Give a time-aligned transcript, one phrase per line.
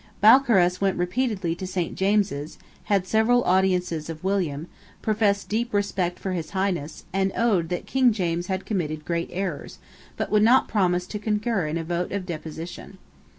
[0.19, 4.65] Balcarras went repeatedly to Saint James's, had several audiences of William,
[5.03, 9.77] professed deep respect for his Highness, and owned that King James had committed great errors,
[10.17, 12.97] but would not promise to concur in a vote of deposition.